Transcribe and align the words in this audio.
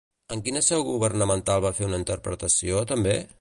En 0.35 0.39
quina 0.45 0.61
seu 0.67 0.85
governamental 0.87 1.63
van 1.67 1.77
fer 1.81 1.91
una 1.91 2.01
interpretació, 2.05 2.85
també? 2.95 3.15